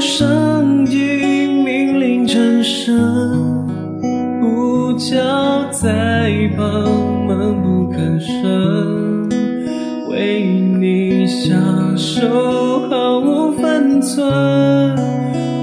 [0.00, 3.68] 声音命令成声，
[4.40, 5.18] 呼叫
[5.70, 9.28] 在旁闷不吭声，
[10.10, 10.42] 为
[10.80, 11.52] 你享
[11.98, 14.96] 受毫无分寸，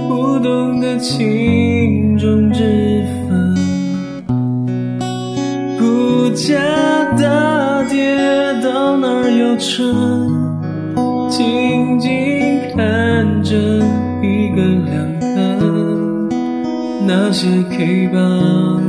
[0.08, 3.56] 不懂得轻重之分，
[5.80, 6.56] 顾家
[7.20, 8.16] 大跌
[8.64, 9.84] 到哪儿有车，
[11.28, 12.12] 静静
[12.76, 13.58] 看着。
[14.58, 15.70] 个两个，
[17.06, 18.82] 那些 K 棒。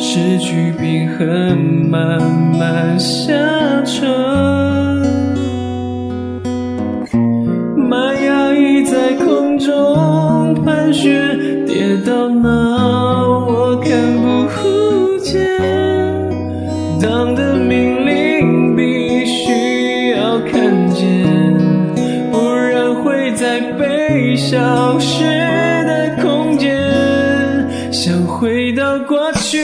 [0.00, 2.20] 失去平衡，慢
[2.58, 3.32] 慢下
[3.84, 4.10] 沉。
[7.76, 12.48] 麦芽已在空中盘旋，跌到哪
[13.46, 13.90] 我看
[14.20, 14.48] 不
[15.20, 15.40] 见。
[17.00, 17.51] 当的
[23.82, 25.24] 被消失
[25.84, 26.72] 的空间
[27.92, 29.58] 想回到过去。